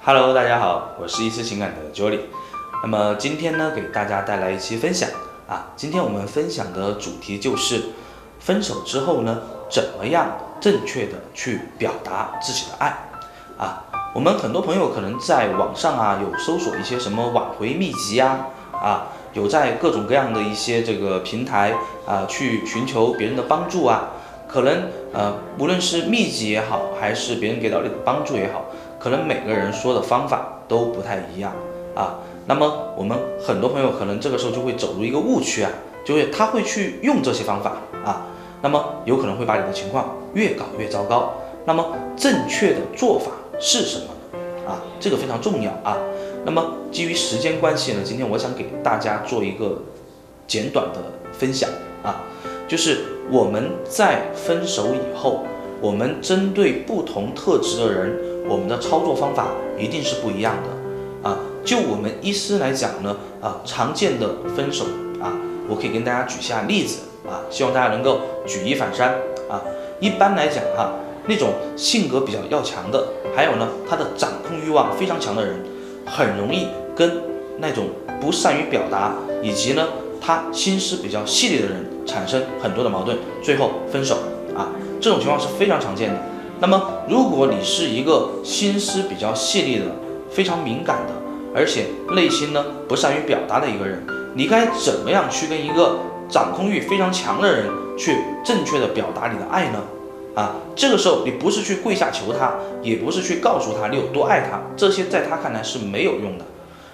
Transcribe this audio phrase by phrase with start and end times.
[0.00, 2.20] Hello，大家好，我是一丝情感的 Jolie。
[2.82, 5.10] 那么今天呢，给大家带来一期分享
[5.48, 5.72] 啊。
[5.76, 7.82] 今天我们分享的主题就是
[8.38, 12.96] 分手之后呢，怎么样正确的去表达自己的爱
[13.58, 13.84] 啊。
[14.14, 21.74] 我们很多朋友可能在网上啊，有搜索一些什么挽回秘籍啊，啊，有在各种各样的一些这个平台
[22.06, 24.10] 啊，去寻求别人的帮助啊。
[24.46, 28.64] 可能呃，无论是秘籍也好，还是别人给到你的帮助也好。
[28.98, 31.52] 可能每个人说的方法都不太一样
[31.94, 35.70] 啊，那么我们很多朋友可能这个时候就会走入一个误区啊，
[36.04, 38.26] 就会他会去用这些方法啊，
[38.62, 41.34] 那么有可能会把你的情况越搞越糟糕。
[41.64, 44.70] 那么正确的做法是什么呢？
[44.70, 45.96] 啊，这个非常重要啊。
[46.44, 49.82] 那么基于时间关系呢，今天我想给大家做一个
[50.46, 51.00] 简短的
[51.32, 51.68] 分享
[52.02, 52.22] 啊，
[52.66, 55.44] 就是我们在分手以后，
[55.80, 58.28] 我们针对不同特质的人。
[58.48, 59.48] 我们的操作方法
[59.78, 61.38] 一定是不一样的啊！
[61.64, 64.84] 就我们医师来讲呢，啊，常见的分手
[65.20, 65.36] 啊，
[65.68, 69.10] 我可以跟大家举下例子啊，希望大家能够举一反三
[69.48, 69.62] 啊。
[70.00, 70.92] 一般来讲哈，
[71.26, 75.60] 那种性格比较要强的，还有呢，他的掌控欲望非常强的人，
[76.06, 77.20] 很容易跟
[77.58, 77.88] 那种
[78.20, 79.86] 不善于表达以及呢，
[80.20, 84.16] 他心思比较细腻的人产生很多的矛盾，最后分手
[84.56, 86.16] 啊，这种情况是非常常见的。
[86.60, 89.84] 那么，如果你是一个心思比较细腻的、
[90.28, 91.12] 非常敏感的，
[91.54, 95.98] 而且内心呢不善于表达的一个人，你该怎么样去跟一个
[96.28, 99.78] 掌控欲非常强的人去正确的表达你的爱呢？
[100.34, 106.44] 啊，这个时候你不是去跪下求他，也不是去告诉他你有多爱他，这些在他看来是没有用的。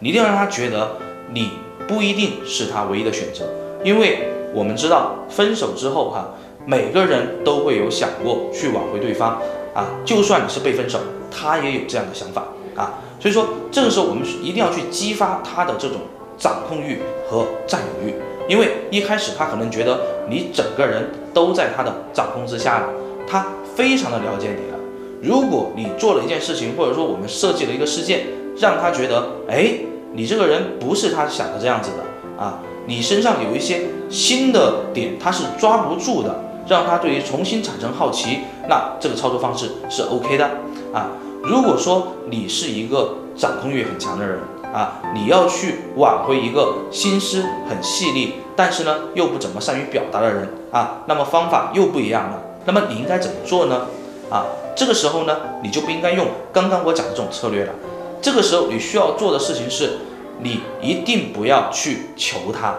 [0.00, 0.96] 你一定要让他觉得
[1.32, 1.52] 你
[1.88, 3.46] 不一定是他唯一的选择，
[3.82, 6.28] 因为我们知道分手之后哈。
[6.66, 9.40] 每个人都会有想过去挽回对方
[9.72, 10.98] 啊，就算你是被分手，
[11.30, 12.98] 他也有这样的想法啊。
[13.20, 15.98] 所以说，这个时候我们一定要去激发他的这种
[16.36, 18.14] 掌控欲和占有欲，
[18.48, 22.88] 因为一开始他可能觉得你整个人都在他的掌控之下了，
[23.28, 23.46] 他
[23.76, 24.78] 非常的了解你了。
[25.22, 28.26] 如果你做了一件事情，或者说我们设计了一个事件，
[28.58, 29.72] 让他觉得，哎，
[30.12, 36.42] 你这个人不是他想的这样子的啊，你身上有一些新的点，他是抓不住的。
[36.68, 40.44] 让他对于重新产生好奇，那这个操作方式是 OK 的
[40.92, 41.10] 啊。
[41.42, 44.40] 如果说你是一个掌控欲很强的人
[44.74, 52.42] 啊，你要去挽回一个心思很细腻，但是呢又不怎么善于表达的人啊，那么方法又不一样了。
[52.64, 53.86] 那么你应该怎么做呢？
[54.28, 57.72] 啊，这个时候呢，你就不应该用刚刚我讲的这种策略了。
[58.20, 59.98] 这个时候你需要做的事情是，
[60.40, 62.74] 你一定不要去求他，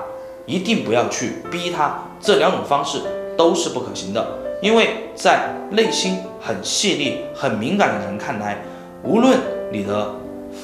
[0.45, 2.99] 一定不要去逼他，这两种方式。
[3.37, 4.27] 都是不可行的，
[4.61, 8.63] 因为在内心很细腻、很敏感的人看来，
[9.03, 9.37] 无论
[9.71, 10.15] 你的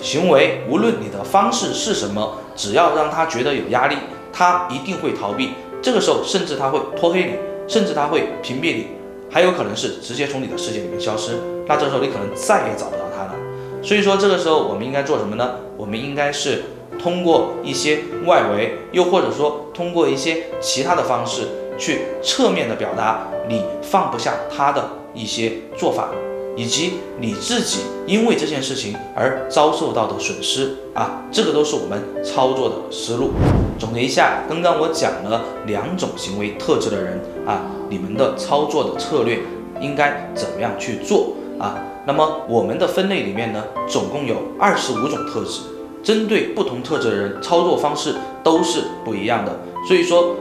[0.01, 3.95] 行为，无论你的方式是什么，只要让他觉得有压力，
[4.33, 5.51] 他一定会逃避。
[5.81, 7.33] 这个时候，甚至他会拖黑你，
[7.67, 8.87] 甚至他会屏蔽你，
[9.29, 11.37] 还有可能是直接从你的世界里面消失。
[11.67, 13.35] 那这时候你可能再也找不到他了。
[13.83, 15.55] 所以说，这个时候我们应该做什么呢？
[15.77, 16.63] 我们应该是
[16.97, 21.47] 通过一些外围，又或者说通过一些其他的方式。
[21.77, 26.09] 去侧面的表达你放不下他的一些做法，
[26.55, 33.31] 以及你自己因为这件事情而遭受到的损失啊，这个都是我们操作的思路。
[33.77, 39.39] 总结一下，刚刚我讲了两种行为特质的人啊，你们的操作的策略
[39.81, 41.75] 应该怎么样去做啊？
[42.05, 45.61] 那么我们的分类里面呢，总共有二十五种特质，
[46.03, 49.59] 针对不同特质的人，操作方式都是不一样的。
[49.87, 50.35] 所以说。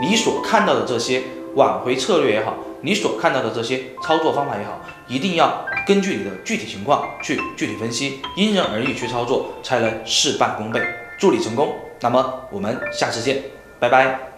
[0.00, 1.22] 你所看到的这些
[1.54, 10.80] 挽回策略也好，你所看到的这些操作方法也好，一定要根据你的具体情况去具体分析，因人而异去操作，才能事半功倍，
[11.18, 11.74] 祝你成功。
[12.00, 13.42] 那么我们下次见，
[13.78, 14.33] 拜拜。